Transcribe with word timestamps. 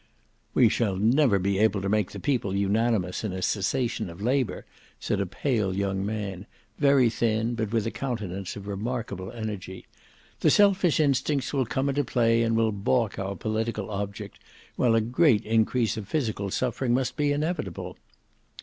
"We 0.55 0.67
shall 0.67 0.95
never 0.95 1.37
be 1.37 1.59
able 1.59 1.79
to 1.83 1.87
make 1.87 2.09
the 2.09 2.19
people 2.19 2.55
unanimous 2.55 3.23
in 3.23 3.33
a 3.33 3.43
cessation 3.43 4.09
of 4.09 4.19
labour," 4.19 4.65
said 4.99 5.21
a 5.21 5.27
pale 5.27 5.75
young 5.75 6.03
man, 6.03 6.47
very 6.79 7.07
thin 7.07 7.53
but 7.53 7.71
with 7.71 7.85
a 7.85 7.91
countenance 7.91 8.55
of 8.55 8.65
remarkable 8.67 9.31
energy. 9.31 9.85
"The 10.39 10.49
selfish 10.49 10.99
instincts 10.99 11.53
will 11.53 11.67
come 11.67 11.87
into 11.87 12.03
play 12.03 12.41
and 12.41 12.55
will 12.55 12.71
baulk 12.71 13.19
our 13.19 13.35
political 13.35 13.91
object, 13.91 14.39
while 14.75 14.95
a 14.95 15.01
great 15.01 15.45
increase 15.45 15.95
of 15.97 16.07
physical 16.09 16.49
suffering 16.49 16.95
must 16.95 17.15
be 17.15 17.31
inevitable." 17.31 17.95